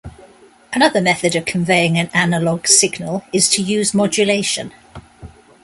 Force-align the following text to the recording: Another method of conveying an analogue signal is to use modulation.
Another 0.73 0.99
method 0.99 1.35
of 1.35 1.45
conveying 1.45 1.95
an 1.99 2.09
analogue 2.11 2.65
signal 2.65 3.23
is 3.31 3.47
to 3.49 3.61
use 3.61 3.93
modulation. 3.93 4.71